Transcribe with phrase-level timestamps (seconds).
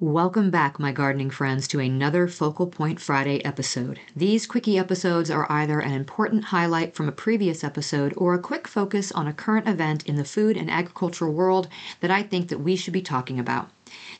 [0.00, 3.98] Welcome back, my gardening friends, to another Focal Point Friday episode.
[4.14, 8.68] These quickie episodes are either an important highlight from a previous episode or a quick
[8.68, 11.66] focus on a current event in the food and agricultural world
[11.98, 13.70] that I think that we should be talking about.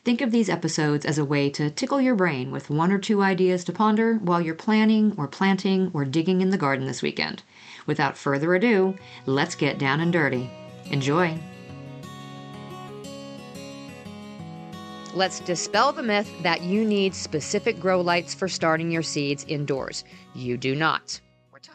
[0.03, 3.21] Think of these episodes as a way to tickle your brain with one or two
[3.21, 7.41] ideas to ponder while you're planning or planting or digging in the garden this weekend.
[7.85, 10.51] Without further ado, let's get down and dirty.
[10.87, 11.39] Enjoy!
[15.15, 20.03] Let's dispel the myth that you need specific grow lights for starting your seeds indoors.
[20.35, 21.19] You do not.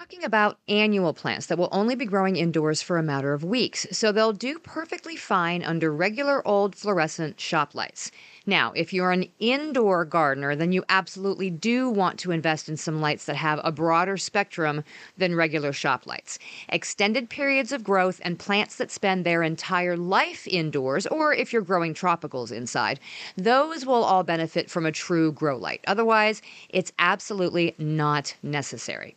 [0.05, 3.87] Talking about annual plants that will only be growing indoors for a matter of weeks,
[3.91, 8.11] so they'll do perfectly fine under regular old fluorescent shop lights.
[8.45, 13.01] Now, if you're an indoor gardener, then you absolutely do want to invest in some
[13.01, 14.85] lights that have a broader spectrum
[15.17, 16.39] than regular shop lights.
[16.69, 21.63] Extended periods of growth and plants that spend their entire life indoors, or if you're
[21.63, 23.01] growing tropicals inside,
[23.39, 25.83] those will all benefit from a true grow light.
[25.87, 29.17] Otherwise, it's absolutely not necessary.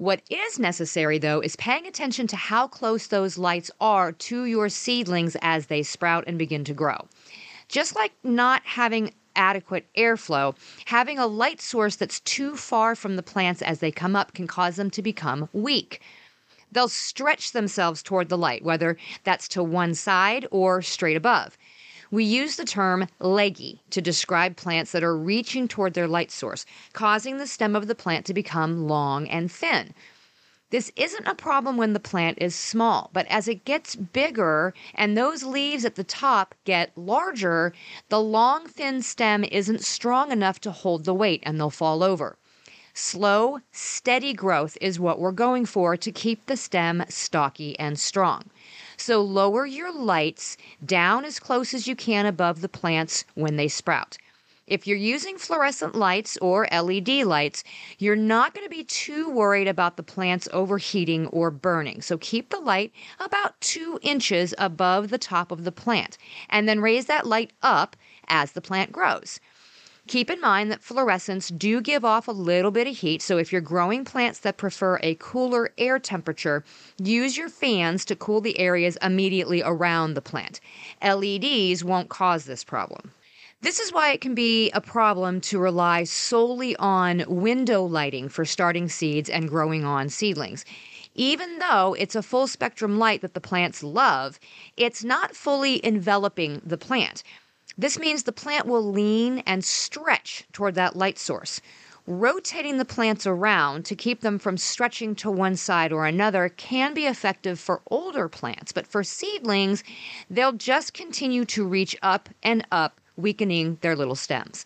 [0.00, 4.70] What is necessary, though, is paying attention to how close those lights are to your
[4.70, 7.06] seedlings as they sprout and begin to grow.
[7.68, 10.56] Just like not having adequate airflow,
[10.86, 14.46] having a light source that's too far from the plants as they come up can
[14.46, 16.00] cause them to become weak.
[16.72, 21.58] They'll stretch themselves toward the light, whether that's to one side or straight above.
[22.12, 26.66] We use the term leggy to describe plants that are reaching toward their light source,
[26.92, 29.94] causing the stem of the plant to become long and thin.
[30.70, 35.16] This isn't a problem when the plant is small, but as it gets bigger and
[35.16, 37.72] those leaves at the top get larger,
[38.08, 42.36] the long, thin stem isn't strong enough to hold the weight and they'll fall over.
[42.92, 48.50] Slow, steady growth is what we're going for to keep the stem stocky and strong.
[49.00, 53.66] So lower your lights down as close as you can above the plants when they
[53.66, 54.18] sprout.
[54.66, 57.64] If you're using fluorescent lights or LED lights,
[57.98, 62.02] you're not going to be too worried about the plants overheating or burning.
[62.02, 66.18] So keep the light about two inches above the top of the plant
[66.50, 67.96] and then raise that light up
[68.28, 69.40] as the plant grows.
[70.10, 73.52] Keep in mind that fluorescents do give off a little bit of heat, so if
[73.52, 76.64] you're growing plants that prefer a cooler air temperature,
[76.98, 80.58] use your fans to cool the areas immediately around the plant.
[81.00, 83.12] LEDs won't cause this problem.
[83.60, 88.44] This is why it can be a problem to rely solely on window lighting for
[88.44, 90.64] starting seeds and growing on seedlings.
[91.14, 94.40] Even though it's a full spectrum light that the plants love,
[94.76, 97.22] it's not fully enveloping the plant.
[97.78, 101.60] This means the plant will lean and stretch toward that light source.
[102.06, 106.94] Rotating the plants around to keep them from stretching to one side or another can
[106.94, 109.84] be effective for older plants, but for seedlings,
[110.28, 114.64] they'll just continue to reach up and up weakening their little stems.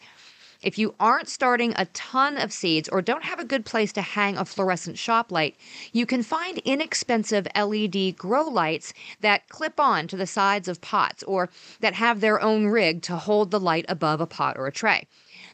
[0.65, 4.01] If you aren't starting a ton of seeds or don't have a good place to
[4.01, 5.57] hang a fluorescent shop light,
[5.93, 11.23] you can find inexpensive LED grow lights that clip on to the sides of pots
[11.25, 14.73] or that have their own rig to hold the light above a pot or a
[14.73, 15.07] tray.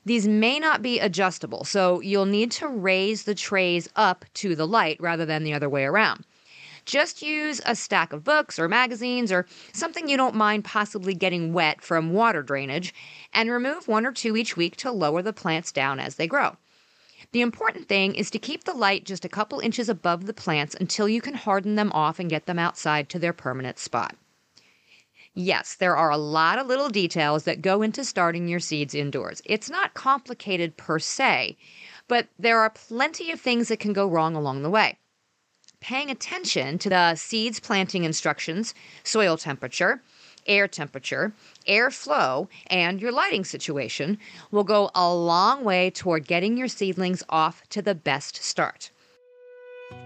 [0.05, 4.67] These may not be adjustable, so you'll need to raise the trays up to the
[4.67, 6.25] light rather than the other way around.
[6.85, 11.53] Just use a stack of books or magazines or something you don't mind possibly getting
[11.53, 12.95] wet from water drainage
[13.33, 16.57] and remove one or two each week to lower the plants down as they grow.
[17.33, 20.75] The important thing is to keep the light just a couple inches above the plants
[20.75, 24.17] until you can harden them off and get them outside to their permanent spot.
[25.35, 29.41] Yes, there are a lot of little details that go into starting your seeds indoors.
[29.45, 31.57] It's not complicated per se,
[32.09, 34.99] but there are plenty of things that can go wrong along the way
[35.81, 40.03] paying attention to the seeds planting instructions, soil temperature,
[40.47, 41.33] air temperature,
[41.67, 44.19] airflow, and your lighting situation
[44.51, 48.91] will go a long way toward getting your seedlings off to the best start.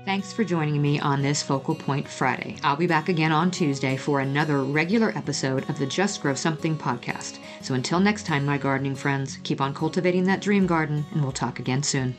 [0.04, 2.56] Thanks for joining me on this Focal Point Friday.
[2.62, 6.76] I'll be back again on Tuesday for another regular episode of the Just Grow Something
[6.76, 7.38] podcast.
[7.62, 11.32] So until next time, my gardening friends, keep on cultivating that dream garden, and we'll
[11.32, 12.16] talk again soon.